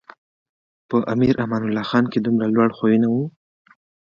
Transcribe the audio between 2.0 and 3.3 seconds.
کې دومره لوړ خویونه و.